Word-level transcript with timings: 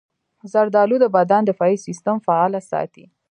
زردالو 0.51 0.95
د 1.01 1.05
بدن 1.15 1.41
دفاعي 1.49 1.77
سستم 1.85 2.17
فعال 2.25 2.53
ساتي. 2.71 3.05